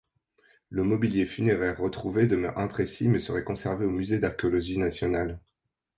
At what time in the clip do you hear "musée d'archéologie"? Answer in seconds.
3.91-4.79